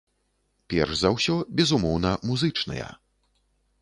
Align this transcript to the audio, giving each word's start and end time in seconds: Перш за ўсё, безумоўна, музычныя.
Перш 0.73 0.95
за 1.01 1.11
ўсё, 1.15 1.35
безумоўна, 1.59 2.15
музычныя. 2.31 2.87